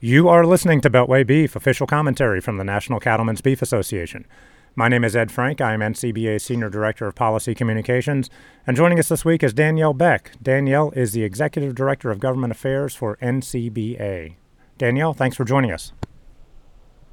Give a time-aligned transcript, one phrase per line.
[0.00, 4.28] You are listening to Beltway Beef, official commentary from the National Cattlemen's Beef Association.
[4.76, 5.60] My name is Ed Frank.
[5.60, 8.30] I am NCBA Senior Director of Policy Communications.
[8.64, 10.30] And joining us this week is Danielle Beck.
[10.40, 14.36] Danielle is the Executive Director of Government Affairs for NCBA.
[14.78, 15.92] Danielle, thanks for joining us.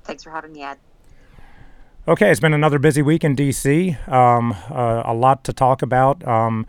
[0.04, 0.78] Thanks for having me, Ed.
[2.08, 6.24] Okay, it's been another busy week in D.C., um, uh, a lot to talk about.
[6.28, 6.68] Um,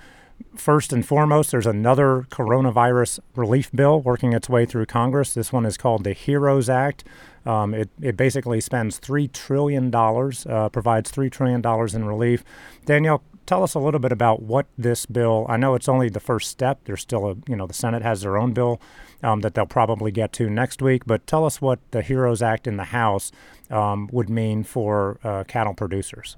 [0.57, 5.35] First and foremost, there's another coronavirus relief bill working its way through Congress.
[5.35, 7.05] This one is called the HEROES Act.
[7.45, 11.63] Um, it, it basically spends $3 trillion, uh, provides $3 trillion
[11.95, 12.43] in relief.
[12.85, 16.21] Danielle, tell us a little bit about what this bill, I know it's only the
[16.21, 16.81] first step.
[16.85, 18.81] There's still a, you know, the Senate has their own bill
[19.23, 22.67] um, that they'll probably get to next week, but tell us what the HEROES Act
[22.67, 23.31] in the House
[23.71, 26.37] um, would mean for uh, cattle producers.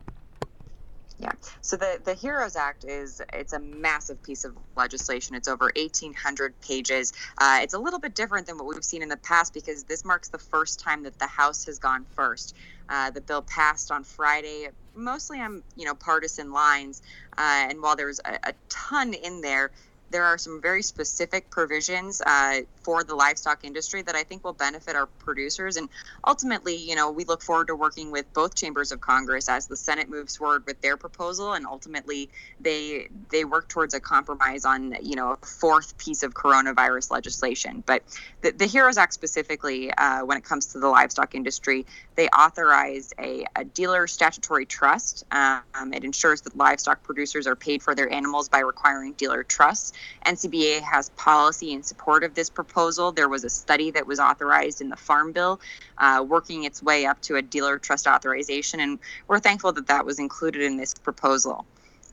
[1.20, 1.32] Yeah.
[1.62, 5.34] So the the HEROES Act is it's a massive piece of legislation.
[5.34, 7.12] It's over 1,800 pages.
[7.38, 10.04] Uh, it's a little bit different than what we've seen in the past because this
[10.04, 12.54] marks the first time that the House has gone first.
[12.88, 17.02] Uh, the bill passed on Friday, mostly on you know partisan lines,
[17.36, 19.72] uh, and while there's a, a ton in there,
[20.10, 24.52] there are some very specific provisions uh, for the livestock industry that I think will
[24.52, 25.76] benefit our producers.
[25.76, 25.88] And
[26.26, 29.76] ultimately, you know, we look forward to working with both chambers of Congress as the
[29.76, 34.96] Senate moves forward with their proposal, and ultimately they they work towards a compromise on
[35.02, 37.82] you know a fourth piece of coronavirus legislation.
[37.86, 38.02] But
[38.40, 43.12] the, the HEROES Act specifically, uh, when it comes to the livestock industry, they authorize
[43.18, 45.24] a, a dealer statutory trust.
[45.30, 49.92] Um, it ensures that livestock producers are paid for their animals by requiring dealer trusts.
[50.26, 53.12] NCBA has policy in support of this proposal.
[53.12, 55.60] There was a study that was authorized in the Farm Bill,
[55.98, 60.04] uh, working its way up to a dealer trust authorization, and we're thankful that that
[60.04, 61.64] was included in this proposal.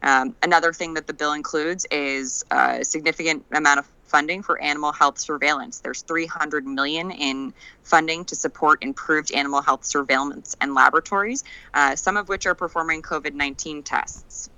[0.01, 4.91] Um, another thing that the bill includes is a significant amount of funding for animal
[4.91, 5.79] health surveillance.
[5.79, 12.17] There's 300 million in funding to support improved animal health surveillance and laboratories, uh, some
[12.17, 14.49] of which are performing COVID-19 tests.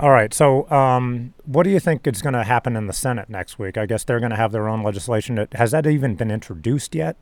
[0.00, 0.32] All right.
[0.32, 3.76] So, um, what do you think is going to happen in the Senate next week?
[3.76, 5.46] I guess they're going to have their own legislation.
[5.52, 7.18] Has that even been introduced yet?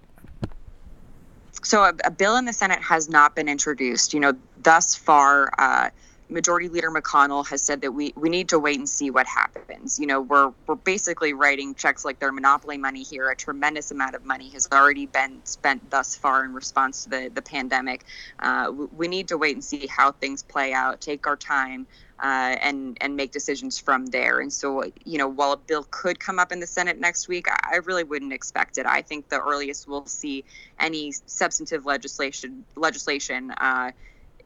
[1.65, 4.15] So, a, a bill in the Senate has not been introduced.
[4.15, 5.91] You know, thus far, uh,
[6.31, 9.99] Majority Leader McConnell has said that we, we need to wait and see what happens.
[9.99, 13.31] You know, we're we're basically writing checks like they're monopoly money here.
[13.31, 17.31] A tremendous amount of money has already been spent thus far in response to the
[17.33, 18.05] the pandemic.
[18.39, 21.01] Uh, we need to wait and see how things play out.
[21.01, 21.87] Take our time.
[22.21, 24.41] Uh, and and make decisions from there.
[24.41, 27.47] And so, you know, while a bill could come up in the Senate next week,
[27.49, 28.87] I really wouldn't expect it.
[28.87, 30.45] I think the earliest we'll see
[30.81, 33.93] any substantive legislation legislation uh,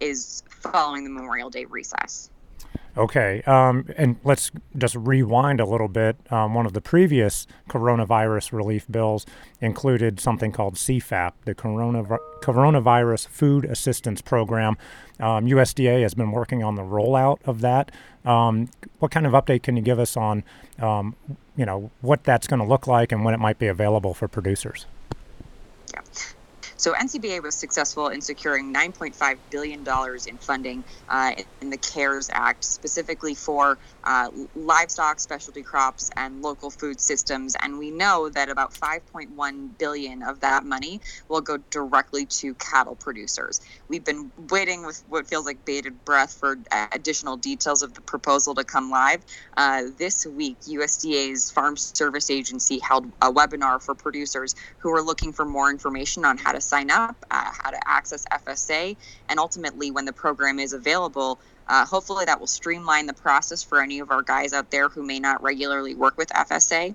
[0.00, 2.30] is following the Memorial Day recess.
[2.94, 6.16] Okay, um, and let's just rewind a little bit.
[6.30, 9.24] Um, one of the previous coronavirus relief bills
[9.62, 14.76] included something called CFAP, the Coronav- Coronavirus Food Assistance Program.
[15.18, 17.90] Um, USDA has been working on the rollout of that.
[18.26, 20.44] Um, what kind of update can you give us on,
[20.78, 21.16] um,
[21.56, 24.28] you know, what that's going to look like and when it might be available for
[24.28, 24.84] producers?
[26.82, 29.86] So NCBA was successful in securing $9.5 billion
[30.26, 36.70] in funding uh, in the CARES Act, specifically for uh, livestock, specialty crops, and local
[36.70, 37.56] food systems.
[37.62, 42.96] And we know that about 5.1 billion of that money will go directly to cattle
[42.96, 43.60] producers.
[43.88, 46.58] We've been waiting with what feels like bated breath for
[46.92, 49.24] additional details of the proposal to come live.
[49.56, 55.32] Uh, this week, USDA's Farm Service Agency held a webinar for producers who are looking
[55.32, 58.96] for more information on how to sign up, uh, how to access FSA,
[59.28, 63.80] and ultimately, when the program is available, uh, hopefully, that will streamline the process for
[63.80, 66.94] any of our guys out there who may not regularly work with FSA.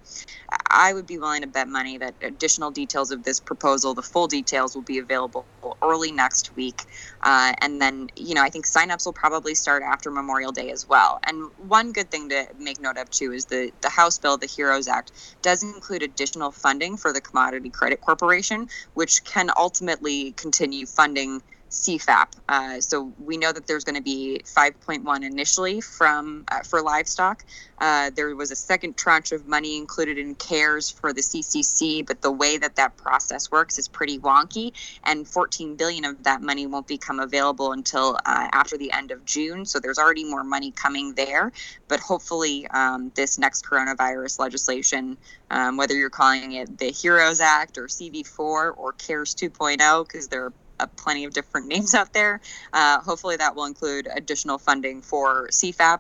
[0.70, 4.28] I would be willing to bet money that additional details of this proposal, the full
[4.28, 5.46] details, will be available
[5.82, 6.84] early next week.
[7.22, 10.88] Uh, and then, you know, I think signups will probably start after Memorial Day as
[10.88, 11.20] well.
[11.24, 14.48] And one good thing to make note of, too, is the, the House bill, the
[14.48, 15.12] HEROES Act,
[15.42, 22.28] does include additional funding for the Commodity Credit Corporation, which can ultimately continue funding CFAP.
[22.48, 27.44] Uh, so we know that there's going to be 5.1 initially from uh, for livestock.
[27.80, 32.22] Uh, there was a second tranche of money included in CARES for the CCC, but
[32.22, 34.72] the way that that process works is pretty wonky,
[35.04, 39.24] and 14 billion of that money won't become available until uh, after the end of
[39.26, 39.66] June.
[39.66, 41.52] So there's already more money coming there,
[41.88, 45.18] but hopefully um, this next coronavirus legislation,
[45.52, 50.46] um, whether you're calling it the HEROES Act or CV4 or CARES 2.0, because there
[50.46, 52.42] are uh, plenty of different names out there.
[52.74, 56.00] Uh, hopefully, that will include additional funding for CFAP,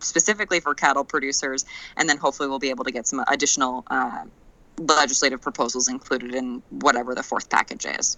[0.00, 1.64] specifically for cattle producers,
[1.96, 4.24] and then hopefully we'll be able to get some additional uh,
[4.78, 8.16] legislative proposals included in whatever the fourth package is.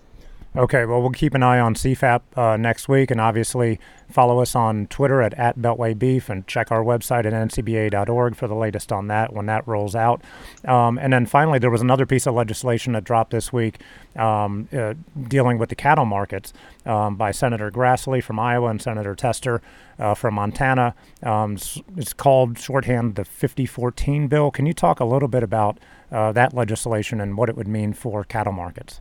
[0.54, 4.54] Okay, well, we'll keep an eye on CFAP uh, next week, and obviously follow us
[4.54, 8.92] on Twitter at, at Beltway Beef and check our website at ncba.org for the latest
[8.92, 10.20] on that when that rolls out.
[10.66, 13.80] Um, and then finally, there was another piece of legislation that dropped this week
[14.14, 14.92] um, uh,
[15.26, 16.52] dealing with the cattle markets
[16.84, 19.62] um, by Senator Grassley from Iowa and Senator Tester
[19.98, 20.94] uh, from Montana.
[21.22, 21.54] Um,
[21.96, 24.50] it's called shorthand the 5014 bill.
[24.50, 25.78] Can you talk a little bit about
[26.10, 29.00] uh, that legislation and what it would mean for cattle markets?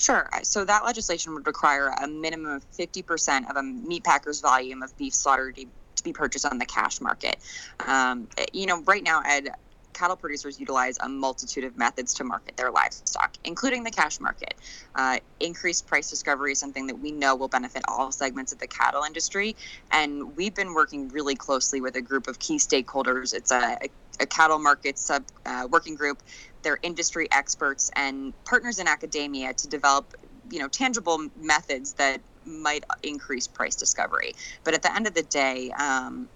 [0.00, 0.30] Sure.
[0.44, 4.96] So that legislation would require a minimum of 50% of a meat packer's volume of
[4.96, 7.36] beef slaughtered to be purchased on the cash market.
[7.86, 9.50] Um, you know, right now, Ed,
[9.92, 14.54] cattle producers utilize a multitude of methods to market their livestock, including the cash market.
[14.94, 18.68] Uh, increased price discovery is something that we know will benefit all segments of the
[18.68, 19.54] cattle industry.
[19.92, 23.34] And we've been working really closely with a group of key stakeholders.
[23.34, 26.22] It's a, a, a cattle market sub uh, working group
[26.62, 30.14] their industry experts and partners in academia to develop
[30.50, 34.32] you know tangible methods that might increase price discovery
[34.64, 36.28] but at the end of the day um,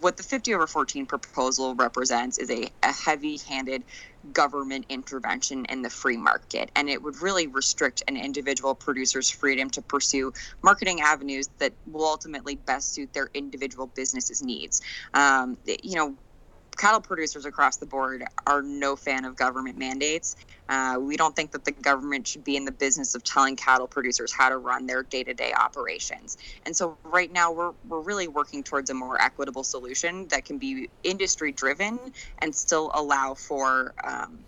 [0.00, 3.84] what the 50 over 14 proposal represents is a, a heavy handed
[4.32, 6.70] government intervention in the free market.
[6.74, 10.32] And it would really restrict an individual producer's freedom to pursue
[10.62, 14.80] marketing avenues that will ultimately best suit their individual business's needs.
[15.12, 16.14] Um, you know,
[16.76, 20.36] cattle producers across the board are no fan of government mandates.
[20.68, 23.86] Uh, we don't think that the government should be in the business of telling cattle
[23.86, 26.36] producers how to run their day-to-day operations.
[26.64, 30.58] And so right now we're we're really working towards a more equitable solution that can
[30.58, 31.98] be industry driven
[32.38, 34.38] and still allow for um,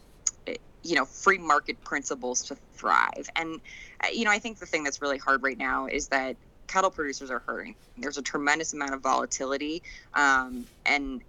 [0.83, 3.29] you know free market principles to thrive.
[3.37, 3.61] And
[4.03, 6.37] uh, you know I think the thing that's really hard right now is that
[6.67, 7.75] cattle producers are hurting.
[7.97, 9.83] There's a tremendous amount of volatility,
[10.15, 11.23] um, and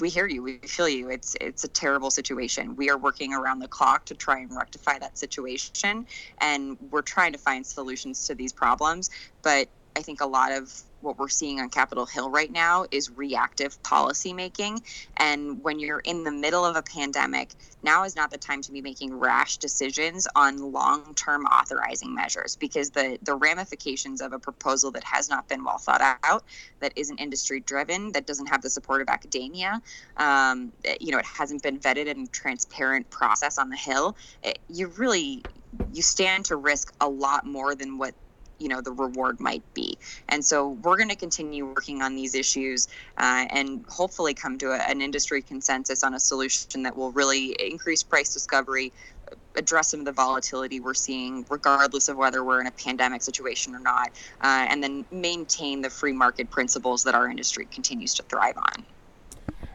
[0.00, 1.10] we hear you, we feel you.
[1.10, 2.76] It's it's a terrible situation.
[2.76, 6.06] We are working around the clock to try and rectify that situation,
[6.40, 9.10] and we're trying to find solutions to these problems.
[9.42, 13.10] But I think a lot of what we're seeing on Capitol Hill right now is
[13.10, 14.80] reactive policymaking.
[15.16, 18.72] And when you're in the middle of a pandemic, now is not the time to
[18.72, 24.38] be making rash decisions on long term authorizing measures because the, the ramifications of a
[24.38, 26.44] proposal that has not been well thought out,
[26.80, 29.80] that isn't industry driven, that doesn't have the support of academia,
[30.16, 34.58] um, you know, it hasn't been vetted in a transparent process on the Hill, it,
[34.68, 35.44] you really
[35.92, 38.14] you stand to risk a lot more than what
[38.58, 39.96] you know the reward might be.
[40.28, 44.70] And so we're going to continue working on these issues uh, and hopefully come to
[44.72, 48.92] a, an industry consensus on a solution that will really increase price discovery
[49.56, 53.74] address some of the volatility we're seeing regardless of whether we're in a pandemic situation
[53.74, 54.10] or not
[54.40, 58.86] uh, and then maintain the free market principles that our industry continues to thrive on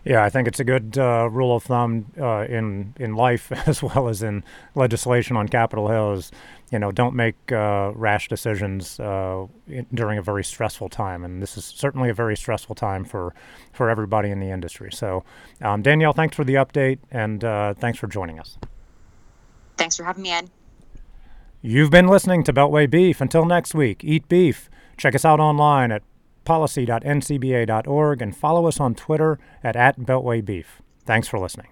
[0.05, 3.81] yeah, I think it's a good uh, rule of thumb uh, in in life as
[3.81, 4.43] well as in
[4.75, 6.13] legislation on Capitol Hill.
[6.13, 6.31] Is
[6.71, 11.41] you know don't make uh, rash decisions uh, in, during a very stressful time, and
[11.41, 13.33] this is certainly a very stressful time for
[13.71, 14.91] for everybody in the industry.
[14.91, 15.23] So,
[15.61, 18.57] um, Danielle, thanks for the update, and uh, thanks for joining us.
[19.77, 20.49] Thanks for having me, Ed.
[21.61, 23.21] You've been listening to Beltway Beef.
[23.21, 24.69] Until next week, eat beef.
[24.97, 26.03] Check us out online at
[26.45, 30.65] policy.ncba.org and follow us on Twitter at, at BeltwayBeef.
[31.05, 31.67] Thanks for listening.